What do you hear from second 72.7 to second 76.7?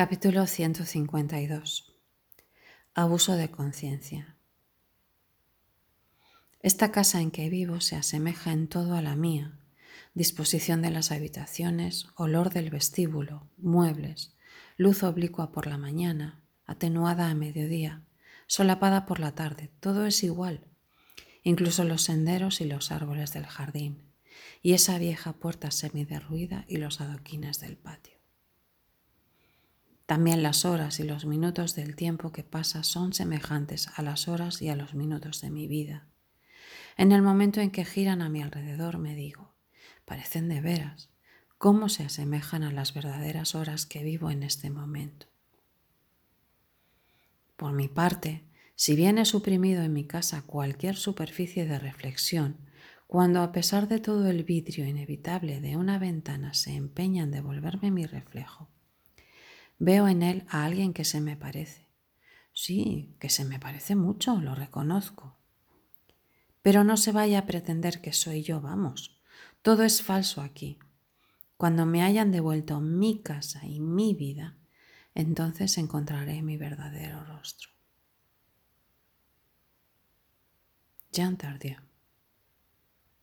mi casa y mi vida, entonces encontraré mi